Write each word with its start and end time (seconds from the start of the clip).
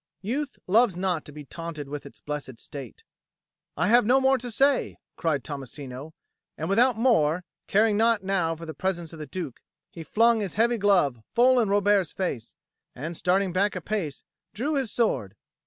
Youth 0.23 0.57
loves 0.65 0.97
not 0.97 1.25
to 1.25 1.31
be 1.31 1.45
taunted 1.45 1.87
with 1.87 2.07
its 2.07 2.21
blessed 2.21 2.59
state. 2.59 3.03
"I 3.77 3.85
have 3.85 4.03
no 4.03 4.19
more 4.19 4.39
to 4.39 4.49
say," 4.49 4.97
cried 5.15 5.43
Tommasino; 5.43 6.13
and 6.57 6.67
without 6.69 6.97
more, 6.97 7.43
caring 7.67 7.97
naught 7.97 8.23
now 8.23 8.55
for 8.55 8.65
the 8.65 8.73
presence 8.73 9.13
of 9.13 9.19
the 9.19 9.27
Duke, 9.27 9.59
he 9.91 10.01
flung 10.01 10.39
his 10.39 10.55
heavy 10.55 10.79
glove 10.79 11.19
full 11.35 11.59
in 11.59 11.69
Robert's 11.69 12.13
face, 12.13 12.55
and, 12.95 13.15
starting 13.15 13.53
back 13.53 13.75
a 13.75 13.81
pace, 13.81 14.23
drew 14.55 14.73
his 14.73 14.91
sword. 14.91 15.35